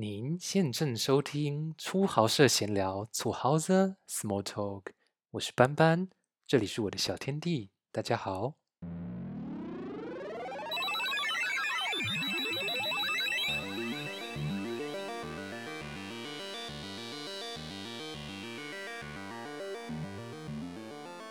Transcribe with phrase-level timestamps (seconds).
[0.00, 4.84] 您现正收听粗豪社闲聊，粗豪子 Small Talk，
[5.32, 6.08] 我是班班，
[6.46, 8.54] 这里是我的小天地，大家好。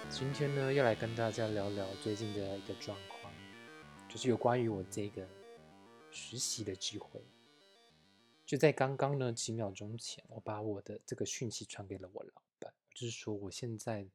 [0.10, 3.32] 今天呢，要来跟大家聊聊最近的一个状况，
[4.10, 5.26] 就是有关于我这个
[6.12, 7.22] 实习的机会。
[8.48, 14.08] 就在刚刚呢，几秒钟前，我把我的这个讯息传给了我老板，就是说我现在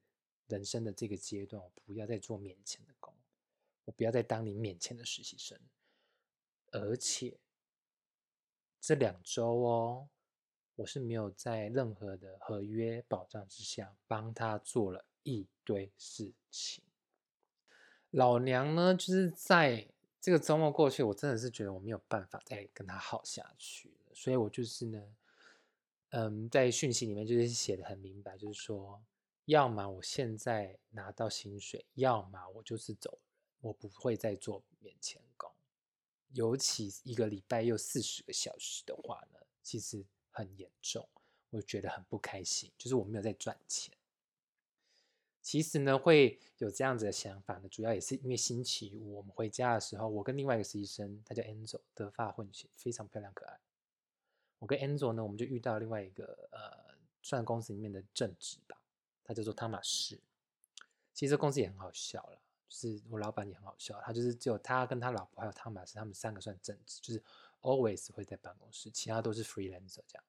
[0.46, 3.12] 人生的这个阶段，我不要再做免钱的工，
[3.84, 5.60] 我不要再当你免钱的实习生，
[6.70, 7.36] 而且
[8.80, 10.08] 这两周哦，
[10.76, 16.82] 我是没有在任何的合约保障之下帮他做了一堆事情。
[18.08, 19.86] 老娘呢，就是在
[20.18, 23.92] 这个周末过去，我真的是觉得我没有办法再跟他好下去。
[24.14, 25.16] 所以我就是呢，
[26.10, 29.02] 嗯，在讯息里面就是写的很明白，就是说，
[29.46, 33.20] 要么我现在拿到薪水，要么我就是走人，
[33.60, 35.50] 我不会再做免签工。
[36.34, 41.08] 尤其一个礼拜又四十个小时的话呢，其实很严重，
[41.50, 43.94] 我觉得很不开心，就是我没有在赚钱。
[45.42, 53.58] 其实呢，会有这样子的想法呢，主要也是因为星期五我们回家的时候，我跟另外一个实习生，他叫 Angel，德发混血，非常漂亮可爱。
[54.62, 58.80] 我跟 Angel 呢，我们就遇到另外一个呃，算公司里面的正职吧，
[59.24, 60.20] 他叫做汤马士。
[61.12, 67.20] 其实公司也很好笑了，就是我老板也很好笑，他就是只有他跟他老婆还有汤马士，他们三个算正职，就是
[67.60, 70.24] always 会在办公室，其他都是 freelancer 这样。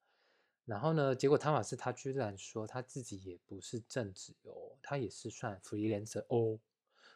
[0.66, 6.60] 然后呢，结果汤马士他居然说他自己也不是正职哦，他也是算 freelancer 哦，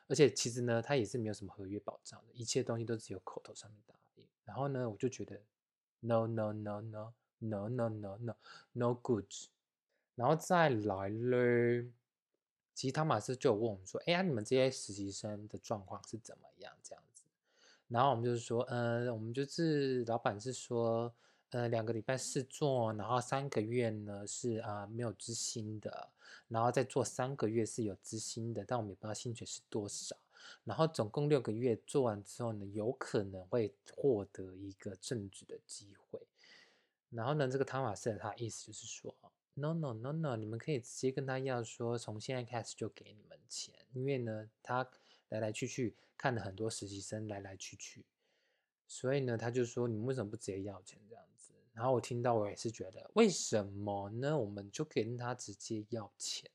[0.07, 4.23] 而且其实呢，他也是没有什么合约保障的，一切东西都只有口头上面答应。
[4.45, 5.41] 然后呢，我就觉得。
[5.99, 8.35] No no no no no no no no
[8.73, 9.47] no goods，
[10.15, 11.89] 然后再来嘞，
[12.73, 16.71] 其实汤马斯就有问我们说，哎呀，你们这些实习生的状况是怎么样？
[16.83, 17.23] 这样子，
[17.87, 21.13] 然后我们就是说，呃，我们就是老板是说，
[21.49, 26.09] 呃，两个礼拜试做，然后三个月呢是啊没有资薪的，
[26.47, 30.15] 然后再做三个月是有资薪的，但我们也不知道薪水是多少。
[30.63, 36.19] 然后总共六个月做完之后呢，有可能会获得一个正职的机会。
[37.09, 39.15] 然后呢，这个汤马斯他意思就是说
[39.53, 44.89] ，no no no no，你们可以直接跟他要说，从现在开始就给你们钱，因为呢，他
[45.29, 48.03] 来来去去看了很多实习生来来去去，
[48.87, 51.53] 所以呢，他就说你们为什么不直接要钱这样子？
[51.73, 54.37] 然后我听到我也是觉得，为什么呢？
[54.37, 56.51] 我们就跟他直接要钱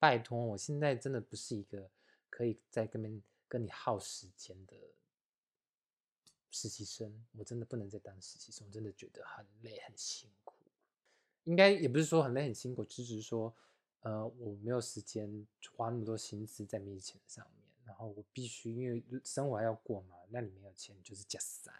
[0.00, 1.88] 拜托，我现在真的不是一个。
[2.38, 4.76] 可以在跟边跟你耗时间的
[6.52, 10.54] 实习生，我真的不能再当实习生，我真的觉得很累很辛苦。
[11.42, 13.52] 应该也不是说很累很辛苦，只是说，
[14.02, 21.72] 呃，我没有时间花那么多心思在面前上面，然后我必须因为生活还要过嘛，那你没有钱就是假塞，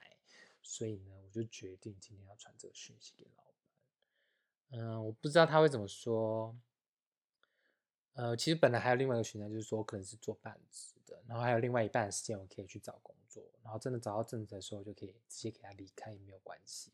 [0.60, 4.80] 所以呢，我就决定今天要传这个讯息给老板。
[4.80, 6.58] 嗯，我不知道他会怎么说。
[8.18, 16.90] 呃，其实本来还有另外一个选项，就是说可能是做半职的，然后还有另外一半时间我可以去找工作，然后真的找到正职的时候就可以直接给他离开也没有关系。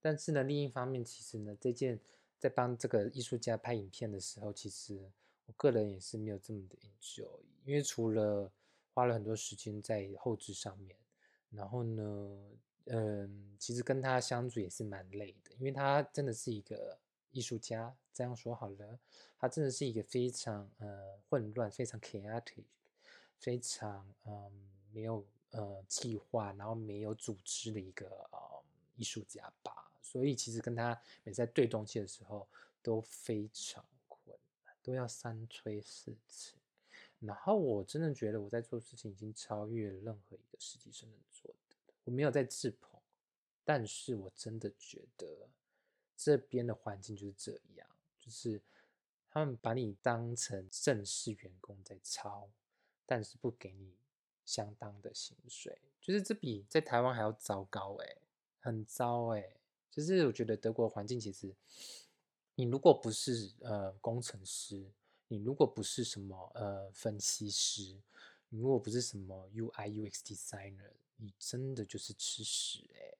[0.00, 2.00] 但是呢，另一方面，其实呢，这件
[2.38, 4.98] 在帮这个艺术家拍影片的时候，其实
[5.44, 7.28] 我个人也是没有这么的 enjoy，
[7.66, 8.50] 因为除了
[8.94, 10.96] 花了很多时间在后置上面，
[11.50, 12.50] 然后呢，
[12.86, 16.98] 嗯，其实跟他相处也是蛮累的，因为他真的是一个。
[17.32, 18.98] 艺术家这样说好了，
[19.38, 22.64] 他真的是一个非常呃混乱、非常 chaotic、
[23.38, 28.62] 非常嗯没有呃计划，然后没有组织的一个呃
[28.96, 29.90] 艺术家吧。
[30.02, 32.46] 所以其实跟他每在对东西的时候
[32.82, 36.58] 都非常困难，都要三催四请。
[37.18, 41.76] 然后我真的觉得我在做事情已经超越任何一个实习生能做的。
[42.04, 43.00] 我没有在自捧，
[43.64, 45.48] 但是我真的觉得。
[46.16, 47.88] 这边的环境就是这样，
[48.18, 48.60] 就是
[49.28, 52.50] 他们把你当成正式员工在操，
[53.06, 53.94] 但是不给你
[54.44, 58.16] 相当的薪水，就是这比在台湾还要糟糕哎，
[58.60, 59.56] 很糟哎。
[59.90, 61.54] 就是我觉得德国环境其实，
[62.54, 64.90] 你如果不是呃工程师，
[65.28, 68.00] 你如果不是什么呃分析师，
[68.48, 73.18] 你如果不是什么 UI UX designer，你真的就是吃屎哎。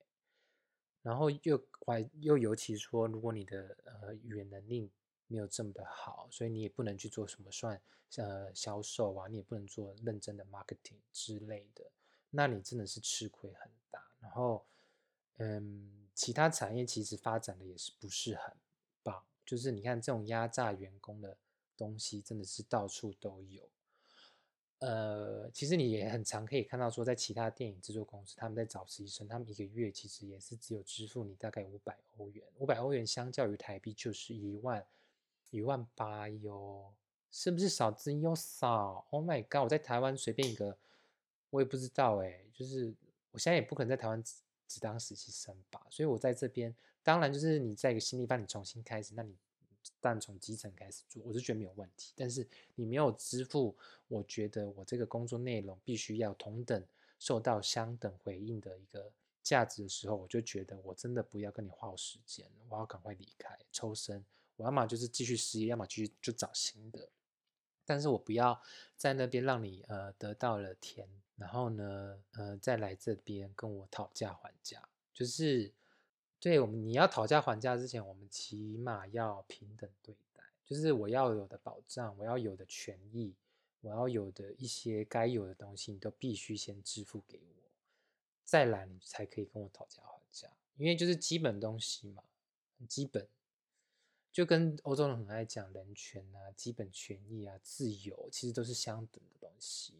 [1.03, 4.89] 然后又还又尤其说，如果你的呃语言能力
[5.27, 7.81] 没有这么的好，所以你也不能去做什么算
[8.17, 11.85] 呃销售啊，你也不能做认真的 marketing 之类的，
[12.31, 14.01] 那你真的是吃亏很大。
[14.21, 14.65] 然后，
[15.39, 18.55] 嗯，其他产业其实发展的也是不是很
[19.03, 21.37] 棒，就是你看这种压榨员工的
[21.77, 23.69] 东西真的是到处都有。
[24.83, 34.85] 呃，其实你也很常可以看到说，在其他电影制作公司，他们在找实习生，他们一个月其实也是只有支付你大概五百欧元，五百欧元相较于台币就是一万
[35.51, 36.93] 一万八哟，
[37.31, 39.63] 是不是少之又少？Oh my god！
[39.63, 40.77] 我在台湾随便一个，
[41.51, 42.93] 我也不知道哎，就是
[43.31, 44.35] 我现在也不可能在台湾只
[44.67, 46.75] 只当实习生吧，所以我在这边，
[47.05, 49.37] 当然就是你在一个新地方，你重新开始，那你。
[50.01, 52.13] 但从基层开始做，我是觉得没有问题。
[52.17, 53.77] 但是你没有支付，
[54.09, 56.85] 我觉得我这个工作内容必须要同等
[57.19, 59.11] 受到相等回应的一个
[59.43, 64.25] 价值的时候，我就觉得我真的不要跟你耗时间，我要赶快离开抽身。
[64.57, 67.09] 我要么就是继续失业，要么继续就找新的。
[67.85, 68.61] 但是我不要
[68.97, 75.73] 在那边让你呃得到了甜，然后呢呃再来这边跟我讨价还价，就是。
[76.43, 83.33] 对我们，你要讨价还价之前，我们起码要平等对待，就是我要有的保障，我要有的权益，
[83.81, 87.71] 我要有的一些该有的东西，你都必须先支付给我，
[88.45, 90.49] 再来你才可以跟我讨价还价，
[90.79, 92.25] 因为就是基本东西嘛，
[92.89, 93.29] 基本，
[94.33, 99.95] 就跟欧洲人很爱讲人权啊、基本权益啊、自由，其实都是相等的东西，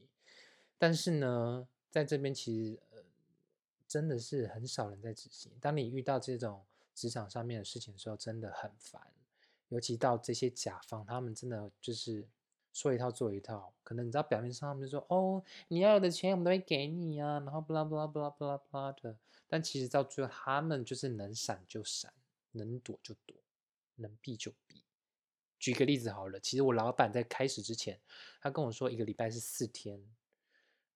[0.77, 2.81] 但是呢，在这边其实。
[3.93, 5.53] 真的是很少人在执行。
[5.61, 9.13] 当你遇到这种职场上面的事情的时候，真的很烦。
[9.69, 12.27] 尤其到这些甲方，他们真的就是
[12.73, 13.75] 说一套做一套。
[13.83, 19.19] 可能你知道表面上他们就说：“哦，你要有的钱我们都会给你啊。”然后不啦不啦不啦不啦不啦的。
[19.47, 22.11] 但其实到最后，他们就是能闪就闪，
[22.53, 23.37] 能躲就躲，
[23.97, 24.83] 能避就避。
[25.59, 28.01] 举个例子好了，其实我老板在开始之前，
[28.41, 30.03] 他跟我说一个礼拜是四天，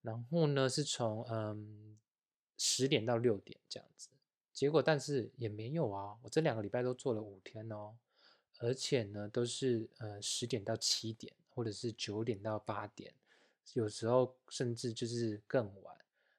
[0.00, 1.98] 然后呢是从嗯。
[2.58, 4.08] 十点到六点这样子，
[4.52, 7.94] 结果但是也没有啊，我这两个礼拜都做了五天哦，
[8.58, 13.12] 而且呢都是呃十点到七点，或者是九点到八点，
[13.74, 15.98] 有时候甚至就是更晚，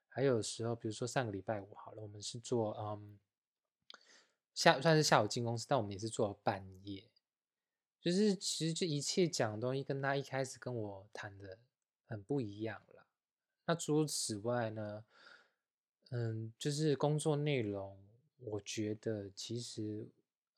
[0.09, 3.19] 还有时候比如说上个礼拜五好了，我们是做嗯
[4.55, 7.03] 下算是下午进公司，但我们也是做了半夜，
[8.01, 11.59] 就是其实这一切讲的东西跟他一开始跟我谈的
[12.07, 13.05] 很不一样了。
[13.65, 15.05] 那除此之外呢？
[16.11, 17.97] 嗯，就是工作内容，
[18.39, 20.07] 我觉得其实，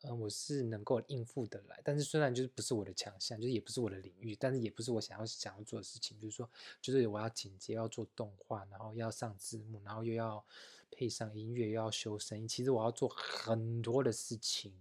[0.04, 1.82] 嗯，我是能够应付的来。
[1.84, 6.16] 但是虽然就是不是我的强项，就是也不是我的领域，但是也不是我想要想要做的事情。
[6.20, 6.48] 比如说，
[6.82, 10.46] 就是我要剪接，要做动画，然后要上字幕，然后又要
[10.92, 12.48] 配上音乐，又要修声音。
[12.48, 14.72] 其实我要做很多的事情。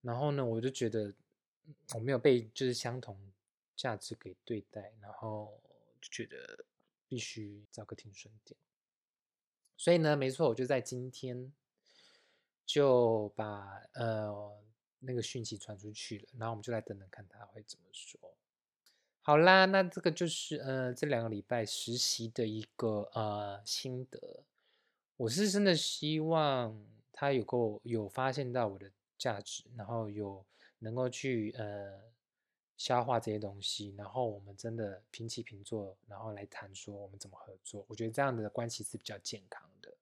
[0.00, 1.12] 然后呢，我就觉得
[1.94, 3.18] 我没有被就是相同
[3.74, 5.60] 价值给对待，然后
[6.00, 6.64] 就觉得
[7.08, 8.56] 必须找个停损点。
[9.76, 11.52] 所以呢，没错，我就在今天
[12.64, 14.58] 就把呃
[15.00, 18.18] 那个讯息传出去了，然后我们就来等等看他会怎么说。
[19.20, 24.44] 好啦，那这个就是呃这两个礼拜实习的一个呃心得。
[25.16, 30.44] 我是真的希望他有够有发现到我的价值，然后有
[30.78, 32.15] 能够去呃。
[32.76, 37.84] 消化这些东西，然后我们真的平起平坐，然后来谈说我们怎么合作。
[37.88, 39.96] 我觉得这样的关系是比较健康的。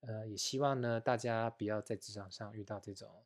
[0.00, 3.22] 呃，也希望呢大家不要在职场上遇到这种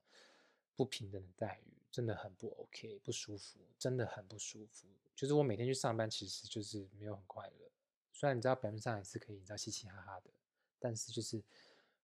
[0.75, 4.89] 不平等的待遇，真的很不 OK，不舒服，真的很不舒服。
[5.15, 7.71] 就是我每天去上班，其实就是没有很快乐。
[8.13, 10.31] 虽然你知道表面上也是可以，你知道嘻嘻哈哈的，
[10.81, 11.41] 但是就是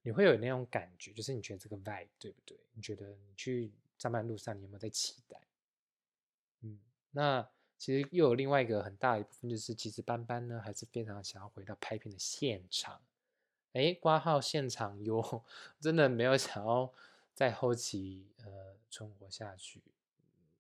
[0.02, 2.57] 你会有那种感觉，就是你觉得这个 vibe 对不对？
[2.73, 5.40] 你觉得你去上班路上，你有没有在期待？
[6.62, 6.79] 嗯，
[7.12, 7.49] 那
[7.79, 13.00] 其实又有另外一个很大一部分，就是其实班班呢还是非常想要回到拍片的现场。
[13.73, 15.45] 哎，挂号现场哟，
[15.81, 16.93] 真的没有想要
[17.35, 19.81] 在后期呃存活下去。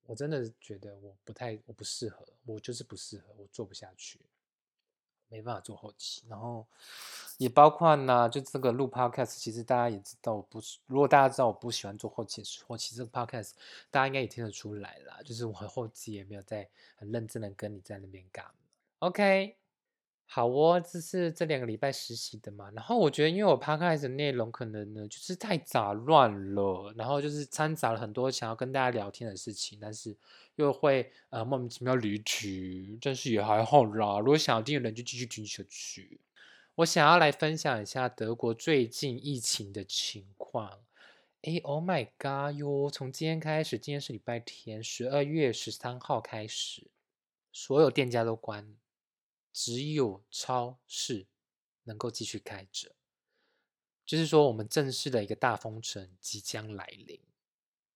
[0.06, 4.20] 我真的觉得我不太，我不适合，我就是不适合，我做不下去。
[5.30, 6.66] 没办法做后期，然后
[7.38, 13.52] 也包括呢，就这个录 podcast，其实大家也知道，我不是如果大家知道我不喜欢做后期的时候，其实这个 podcast
[13.90, 18.44] 大家应该也听得出来啦，就是我后期也没有在很认真的跟你在那边干。
[18.98, 19.59] OK。
[20.32, 30.16] 好哦，这是这两个礼拜实习的嘛，然后我觉得，因为我 p 开始的内容可能呢就是太杂乱了，然后就是掺杂了很多想要跟大家聊天的事情，但是
[30.54, 34.20] 又会呃莫名其妙离题，但是也还好啦。
[34.20, 36.20] 如果想要听的人就继续听下去。
[36.76, 40.78] 我想要来分享一下德国最近疫情的情况。
[41.42, 42.88] 哎，Oh my god 哟！
[42.88, 46.86] 从今天开始，今天是礼拜天，十二月十三号开始，
[47.52, 48.76] 所有店家都关。
[49.52, 51.26] 只有超市
[51.84, 52.92] 能够继续开着，
[54.06, 57.20] 就是说我们正式的一个大封城即将来临。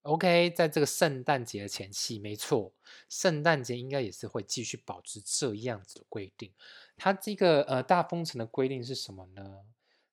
[0.02, 2.74] OK，在这个圣诞节的前期，没错，
[3.08, 6.52] 圣诞节应该也是会继续保持这样子的规定。
[6.96, 9.62] 它这个呃大封城的规定是什么呢？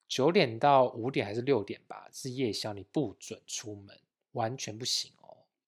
[0.07, 3.99] 九点到五点还是六点吧，是夜宵，你不准出门，
[4.31, 5.11] 完全不行。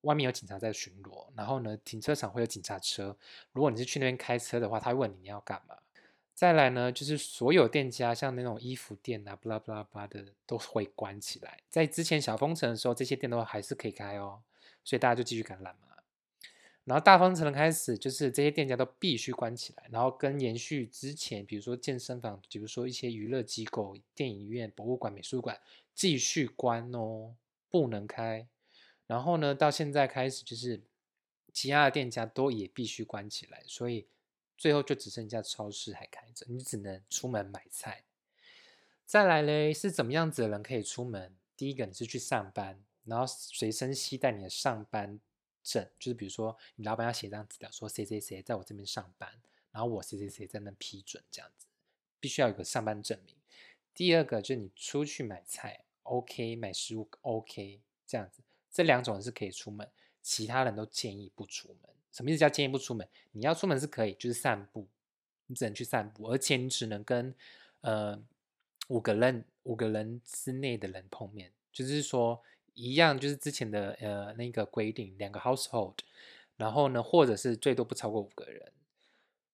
[0.04, 3.16] 外面有警察在巡逻，然后呢，停车场会有警察车。
[3.52, 5.76] 如果你是去那边开车的话，他会问你你要干嘛。
[6.34, 11.58] 再来呢，就是所有店家，像那种衣服店啊，巴拉巴拉巴的，都会关起来。
[11.70, 14.42] 在之前小封城的时候，这些店都还是可以开哦，
[14.82, 15.88] 所以大家就继续敢揽嘛。
[16.84, 25.58] 然后大封城的开始，就是这些店家都必须关起来，然后跟延续之前，比如说健身房，比如说一些娱乐机构、电影院、博物馆、美术馆，
[25.94, 27.36] 继续关哦，
[27.70, 28.46] 不能开。
[29.06, 30.82] 然后呢，到现在开始，就是
[31.52, 34.06] 其他的店家都也必须关起来，所以。
[34.56, 38.04] 最后就只剩下超市还开着，你只能出门买菜。
[39.04, 41.36] 再来嘞，是怎么样子的人可以出门？
[41.56, 45.18] 第一个，你是去上班，然后随身携带你的上班
[45.60, 49.42] 证，就是比如说你老板要写一张纸条，说谁谁谁在我这边上班，
[49.72, 51.66] 然后我谁谁谁在那批准，这样子，
[52.20, 53.34] 必须要有个上班证明。
[53.92, 58.43] 第二个就是你出去买菜，OK，买食物 OK，这样子，
[58.74, 59.88] 这两种人是可以出门，
[60.20, 61.90] 其他人都建议不出门。
[62.10, 63.08] 什么意思叫建议不出门？
[63.30, 64.88] 你要出门是可以，就是散步，
[65.46, 67.32] 你只能去散步，而且你只能跟
[67.82, 68.20] 呃
[68.88, 72.42] 五个人五个人之内的人碰面，就是说
[72.74, 75.94] 一样，就是之前的呃那个规定，两个 household，
[76.56, 78.72] 然后呢，或者是最多不超过五个人。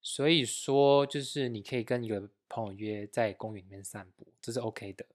[0.03, 5.05] 所以说，就是你可以跟一个朋友约在公园里面散步，这是 OK 的。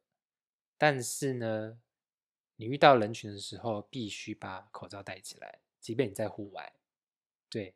[0.79, 1.77] 但是呢，
[2.57, 6.73] 你遇到人群的时候，必须把口罩戴起来，即便你在户外。
[7.49, 7.75] 对，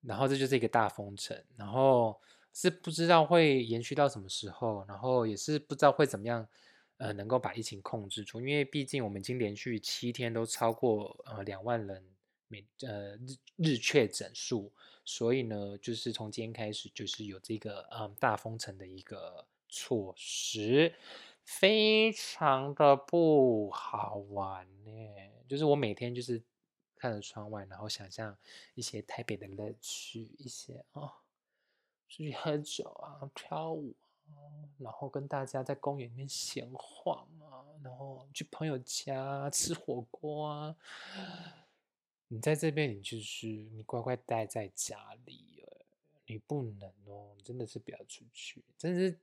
[0.00, 2.20] 然后这就是一个大封城，然后
[2.52, 6.48] 是不知道会延续到什么时候，然后也是不知道会怎么样，
[6.96, 12.02] 呃，能够把疫情控制住，因为毕竟我们已经连续七天都超过呃两万人
[12.48, 14.72] 每呃日日确诊数，
[15.04, 20.94] 所以呢，就是从今天开始就是有这个嗯大封城的一个措施，
[21.46, 24.92] 非常的不好玩呢，
[25.48, 26.42] 就是我每天就是。
[26.98, 28.34] 看着窗外，然后想象
[28.74, 31.12] 一些台北的乐趣，一些哦，
[32.08, 33.94] 出去喝酒啊，跳舞
[34.30, 34.32] 啊，
[34.78, 40.74] 然后跟大家在公园里面闲晃啊，然后去朋友家吃火锅啊。
[42.28, 45.62] 你在这边，你就是你乖乖待在家里
[46.24, 49.18] 你不能哦，真的是不要出去，真的是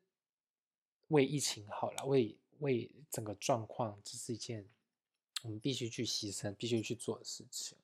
[1.09, 4.67] 为疫情好了，为为整个状况，这是一件。
[5.43, 7.77] 我们必须去牺牲，必须去做的事情。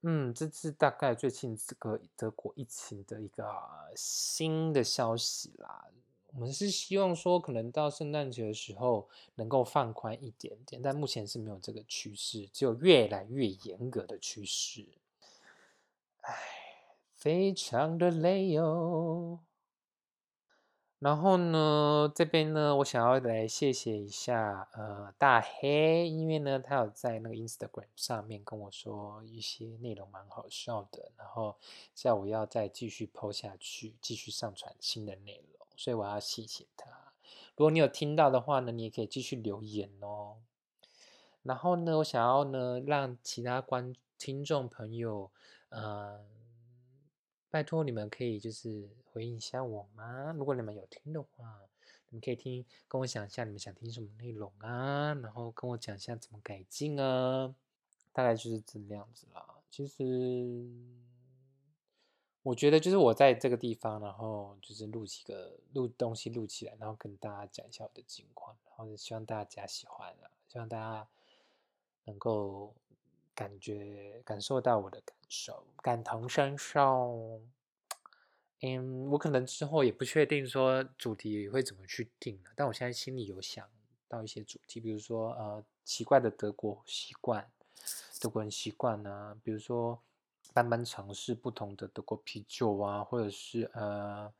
[0.00, 3.44] 嗯，这是大概最近这个德国疫情的一个
[3.94, 5.86] 新的消息啦。
[6.32, 14.88] 我们是希望说，可能到圣诞节的时候能够放宽一点点，但目前是没有这个趋势，只有越来越严格的趋势。
[16.22, 16.34] 唉，
[17.14, 19.38] 非常的累哦。
[21.04, 31.58] 然后呢，这边呢，我想要来谢谢一下呃大黑，因为呢，他有在那个 Instagram 上面跟我说一些内容蛮好笑的，然后
[31.94, 36.88] 叫我要再继续 PO 下去，继续上传新的内容，所以我要谢谢他。
[37.54, 40.38] 如果你有听到的话呢，你也可以继续留言哦。
[41.42, 45.30] 然后呢，我想要呢让其他观听众朋友，
[45.68, 46.43] 嗯。
[47.54, 50.34] 拜托你们可以就是回应一下我吗？
[50.36, 51.60] 如果你们有听的话，
[52.08, 57.54] 你们可以听，跟我讲一下你们想听什么内容啊，然后跟我讲一下怎么改进啊，
[58.12, 59.60] 大概就是这样子啦。
[59.70, 60.68] 其实
[62.42, 71.06] 我觉得就是我在这个地方，然后就是录几个录东西录起来，然后跟大家讲一下我的近况，然后希望大家喜欢啊，希望大家
[72.06, 72.74] 能够。
[73.34, 77.42] 感觉感受到我的感受，感同身受。
[78.60, 83.68] 嗯，我可能之后也不确定说主题会怎么去定，但我现在心里有想
[84.08, 87.50] 到一些主题，比如说呃奇怪的德国习惯，
[88.20, 90.00] 德国人习惯呢，比如说
[90.54, 94.32] 慢慢尝试不同的德国啤酒啊，或者是呃。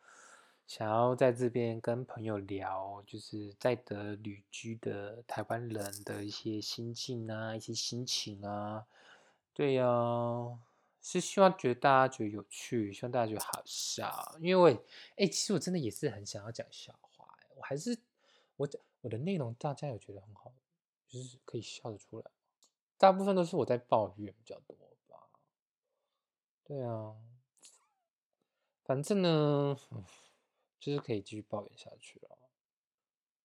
[0.66, 8.86] 想要在这边跟朋友聊，就是在德旅居的台湾人的一些心境啊，一些心情啊，
[9.52, 9.84] 对呀，
[11.02, 14.36] 是希望觉得大家觉得有趣，希望大家觉得好笑。
[14.40, 14.84] 因为我，
[15.16, 17.98] 哎，其实我真的也是很想要讲笑话，我还是
[18.56, 20.50] 我讲我的内容，大家有觉得很好，
[21.06, 22.30] 就是可以笑得出来。
[22.96, 24.74] 大部分都是我在抱怨比较多
[25.08, 25.28] 吧，
[26.64, 27.14] 对啊，
[28.82, 29.78] 反正呢。
[30.84, 32.36] 就是可以继续抱怨下去了。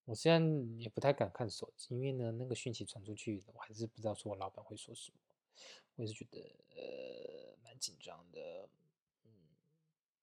[0.03, 0.45] 我现在
[0.77, 5.17] 也不太敢看手机，因为呢，那个讯息传出去，我还是不知道说我老板会说什么，
[5.95, 6.41] 我也是觉得
[6.75, 8.67] 呃蛮紧张的，
[9.23, 9.31] 嗯，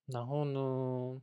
[0.04, 1.22] 然后呢，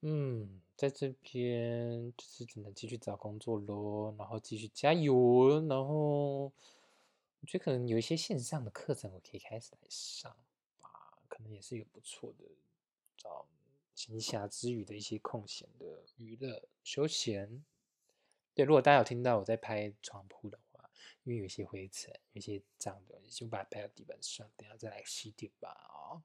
[0.00, 6.52] 嗯，在这边就是只能继续找工作咯，然后继续加油，然后
[7.40, 10.36] 我觉得可能有一些线上的课程我可以开始来上
[10.82, 10.90] 吧，
[11.26, 12.44] 可能也是一个不错的
[13.16, 13.46] 找。
[14.02, 17.64] 闲暇之余的一些空闲的娱乐休闲，
[18.52, 20.90] 对，如果大家有听到我在拍床铺的话，
[21.22, 25.68] 因为有些灰尘，有些脏的东西，就把它拍到地板上，等下再来洗掉吧。
[25.88, 26.22] 哦，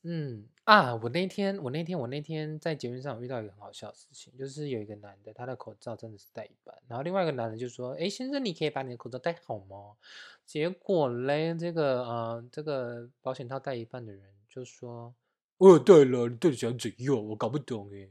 [0.00, 9.98] 嗯啊，我那天，我那天，我那天在节目上遇到一个很好笑的事情，就是有一个男的，他的口罩真的是戴一半，然后另外一个男的就说：“哎，先生，你可以把你的口罩戴好吗？”
[10.46, 15.14] 结果嘞，这个呃，这个保险套戴一半的人就说。
[15.60, 17.28] 哦，对了，你到底想怎样？
[17.28, 18.10] 我搞不懂哎。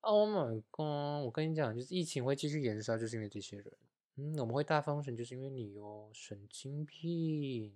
[0.00, 1.24] Oh my god！
[1.24, 3.72] 我跟你讲，就是疫情会继续延烧，就是因为这些人。
[4.16, 7.72] 嗯，我们会大封神，就是因为你哦，神经病。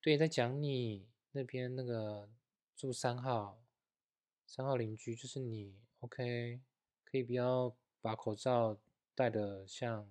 [0.00, 2.30] 对，在讲你那边那个
[2.74, 3.60] 住三号，
[4.46, 5.74] 三号邻居就是你。
[6.00, 6.60] OK，
[7.04, 8.78] 可以不要把口罩
[9.14, 10.08] 戴的像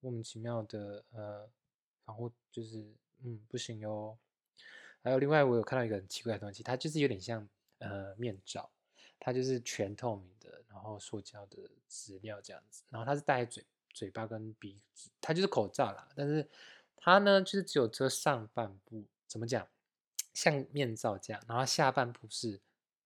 [0.00, 1.50] 莫名其妙的呃
[2.06, 4.16] 防护，就是嗯不行哟。
[5.06, 7.48] 还有另外，我有看到一个很奇怪的东西，它就是有点像
[7.78, 8.68] 呃面罩，
[9.20, 11.58] 它就是全透明的，然后塑胶的
[11.88, 16.44] 纸料这样子，然后它是戴在嘴嘴巴跟鼻子，它就是口罩啦，但是
[16.96, 19.64] 它呢就是只有遮上半部，怎么讲，
[20.34, 22.58] 像面罩这样，然后下半部是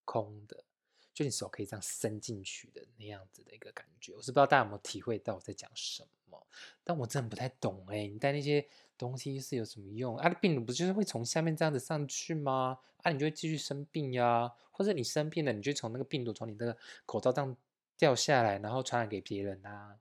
[0.03, 0.63] 空的，
[1.13, 6.47] 就你手可以这样伸进去的那样子的一个感觉，我是不知道大家有没有体会到我在讲什么，
[6.83, 8.67] 但我真的不太懂哎，你戴那些。
[8.97, 10.29] 东西是有什么用啊？
[10.29, 12.77] 病毒不就是会从下面这样子上去吗？
[12.97, 16.77] 啊，你就会继续生病呀，或者你生病了，你就从那个病毒从你的
[17.07, 17.57] 口罩上
[17.97, 19.97] 掉下来，然后传染给别人啊？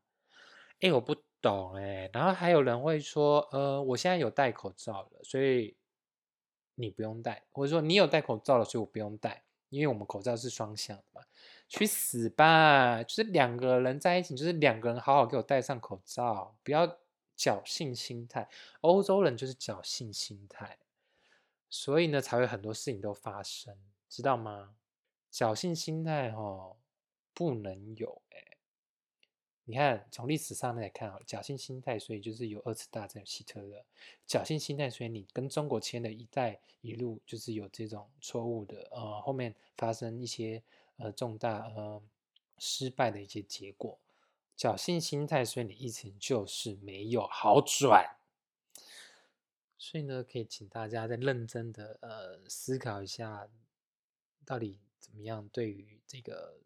[0.81, 2.11] 哎，我不懂哎。
[2.13, 5.75] 然后还有人会说，呃，我现在有戴口罩了，所以
[6.75, 11.23] 你不用戴，或者说你有戴口罩了，所以我不用戴，因为我们口罩是双向的嘛。
[11.67, 13.03] 去死吧！
[13.03, 16.99] 就是两个人在一起，就是两个人好好给我戴上口罩，不要。
[17.41, 18.51] 侥幸心态，
[18.83, 20.77] 欧洲人就是侥幸心态，
[21.71, 23.75] 所以呢才会很多事情都发生，
[24.11, 24.75] 知道吗？
[25.33, 26.77] 侥幸心态哦，
[27.33, 28.50] 不能有哎。
[29.65, 33.85] 你看从历史上来看啊，侥幸心态，所以就是有二次大战希特勒，
[34.27, 40.63] 侥幸心态，所以你跟中国签的一带一路就是有这种错误的，呃，后面发生一些
[40.97, 42.03] 呃重大呃
[42.59, 43.97] 失败的一些结果。
[44.57, 48.17] 侥幸心态，所以你疫情就是没有好转。
[49.79, 53.49] 所以呢，可以请大家再认真的呃思考一下，
[54.45, 56.59] 到底怎么样对于这个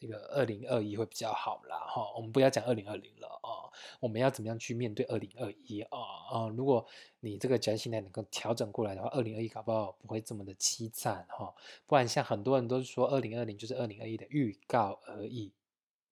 [0.00, 2.10] 这个二零二一会比较好啦哈。
[2.16, 3.68] 我们不要讲二零二零了啊，
[4.00, 5.98] 我们要怎么样去面对二零二一啊
[6.30, 6.48] 啊？
[6.48, 6.84] 如果
[7.20, 11.54] 你这个侥幸心态能够调整过来的话，二零二一搞不好不会这么的凄惨哈。
[11.86, 15.52] 不然像很多人都是说二零二零就是二零二一的预告而已。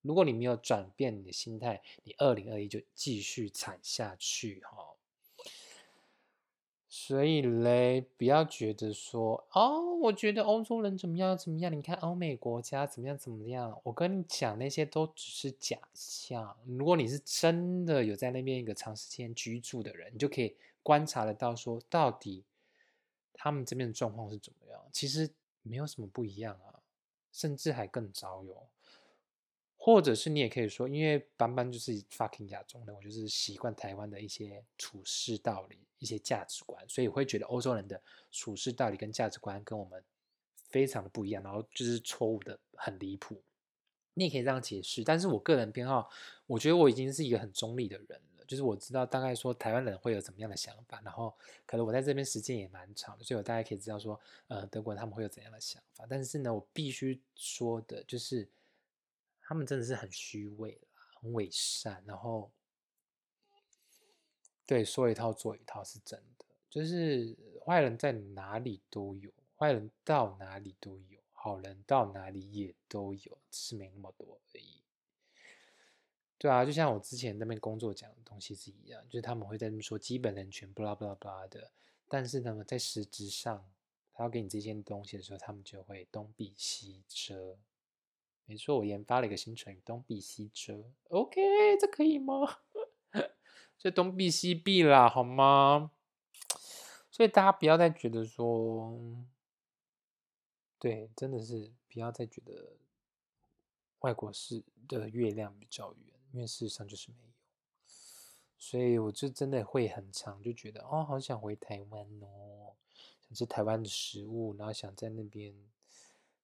[0.03, 4.98] 如果你没有转变你的心态，你二零二一就继续惨下去哈。
[6.91, 13.79] 所以嘞，不要觉得说哦，我觉得欧洲人怎么样怎么样，你看欧美国家怎么样怎么样。
[13.85, 16.57] 我跟你讲，那些都只是假象。
[16.65, 22.43] 如果你是真的有在那边一个长时间居住的人，你就可以观察得到，说到底
[23.35, 24.81] 他们这边的状况是怎么样。
[24.91, 25.29] 其实
[25.63, 26.81] 没有什么不一样啊，
[27.31, 28.67] 甚至还更糟哟。
[29.91, 37.99] 或者是你也可以说，因为班班就是 fucking 亚洲人，我就是习惯台湾的一些处事道理、一些价值观，所以我会觉得欧洲人的
[38.31, 40.05] 处事道理跟价值观跟我们
[40.69, 43.41] 非常的不一样，然后就是错误的很离谱。
[44.13, 46.11] 你也可以这样解释，但是我个人偏好，
[46.47, 56.05] 我觉得我已经是一个很中立的人了，就是我知道大概说台湾人会有怎么样的想法，然后可能我在这边时间也蛮长的，所以我大概可以知道说，呃，德国人他们会有怎样的想法。
[56.11, 58.47] 但是呢，我必须说的就是。
[59.49, 60.79] 他们真的是很虚伪
[61.15, 62.51] 很伪善，然后
[64.67, 67.35] 对说一套做一套是真的，就是
[67.65, 74.83] 坏人在哪里都有，坏人到哪里都有，好人到哪里也都有，只是没那么多而已。
[76.37, 81.71] 对啊，就像我之前那边工作讲的东西是一样，就是他们会在那边说基本人权，巴拉巴拉巴拉的，
[82.07, 83.67] 但是呢，在实质上，
[84.13, 87.57] 他要给你这件东西的时候，他们就会东避西遮。
[88.49, 90.91] 没错，我研发了一个新成语“东避西遮”。
[91.11, 92.61] OK，这可以吗？
[93.79, 95.91] 这东避西避啦，好吗？
[97.11, 98.99] 所以大家不要再觉得说，
[100.79, 102.73] 对，真的是不要再觉得
[103.99, 107.35] 外国是的月亮比较圆，因为事实上就是没有，
[108.57, 112.73] 所以我就真的会很长，就觉得哦，好想回台湾哦，
[113.21, 115.55] 想吃台湾的食物，然后想在那边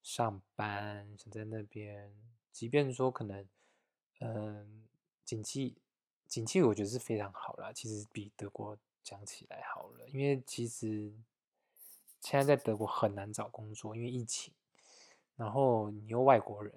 [0.05, 2.15] 上班，想在那边，
[2.53, 3.49] 即便说可能，
[4.21, 4.85] 嗯，
[5.25, 5.77] 景气，
[6.29, 11.13] 景气我觉得是非常好啦，其实比德国讲起来好了，因为其实
[12.21, 14.53] 现在在德国很难找工作，因为疫情，
[15.35, 16.73] 然后你又外国人。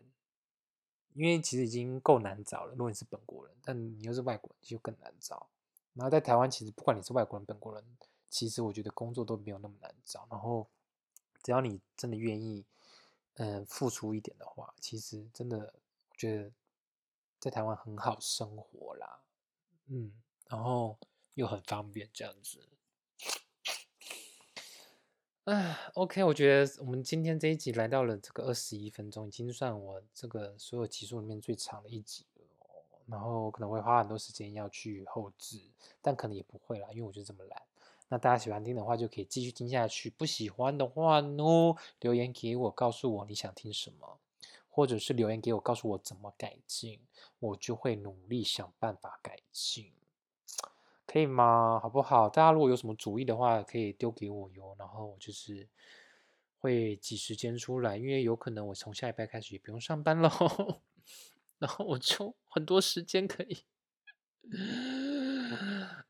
[1.14, 5.48] 因为其实已经够难找了，如果你是本国人，但你又是外国人，就更难找。
[5.96, 7.84] 然后在台湾，其实不管你是外国人、本国人，
[8.30, 10.28] 其实我觉得工作都没有那么难找。
[10.30, 10.68] 然后
[11.42, 12.64] 只要你真的愿意，
[13.38, 15.74] 嗯，付出一点的话，其实真的
[16.16, 16.52] 觉得
[17.40, 19.20] 在台湾很好生活啦，
[19.88, 20.12] 嗯，
[20.48, 20.98] 然后
[21.36, 22.68] 又很方便这样子。
[25.46, 32.44] 哎，OK，我觉得我们今天这一集来到了这个二十一分钟，已经算我这个所有集数里面最长的一集了。
[33.06, 35.62] 然后可能会花很多时间要去后置，
[36.02, 37.62] 但可能也不会啦，因为我就这么懒。
[38.10, 41.44] 那大家喜欢听的话，就可以继续听下去；不喜欢的话呢，
[42.00, 44.18] 留言给我，告诉我你想听什么，
[44.70, 47.00] 或者是留言给我，告诉我怎么改进，
[47.40, 49.92] 我就会努力想办法改进。
[51.06, 51.80] 可以吗？
[51.82, 52.30] 好不好？
[52.30, 54.76] 大家如果有什么主意的话，可以丢给我哟。
[54.78, 55.68] 然后我就是
[56.60, 60.30] 会挤时间出来，因为有可能我从下一拜开始也不用上班喽。
[61.60, 63.64] 然后我就很多时间可以。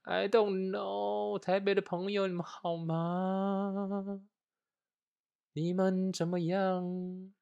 [0.04, 4.22] I don't know，台北的朋友你们好吗？
[5.54, 7.34] 你们怎么样？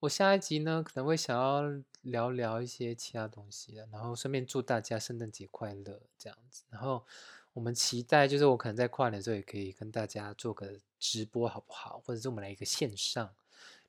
[0.00, 1.62] 我下一集呢，可能会想要
[2.02, 6.62] 聊聊一些其他东西的，然后顺便祝大家圣诞节快乐这样子。
[6.70, 7.04] 然后
[7.54, 12.00] 我们期待，就是我可能在跨年的时候也可以跟大家做个直播，好不好？
[12.04, 13.34] 或者是我们来一个线上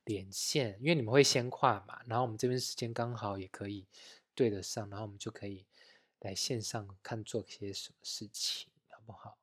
[0.04, 3.86] 连线，因为你们会先跨嘛，然后我们这边时间刚好也可以
[4.34, 5.66] 对得上，然后我们就可以
[6.20, 9.36] 来线上看做些什么事情，好不好？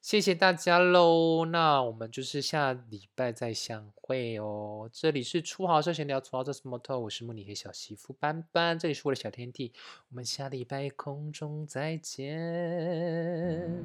[0.00, 4.88] 谢谢大家喽，那我们就是下礼拜再相会哦。
[4.92, 9.72] 这里是初豪社闲聊，初豪这是摩托，我是慕尼黑小媳妇班班，这里是我的小天地，
[10.08, 13.84] 我们下礼拜空中再见。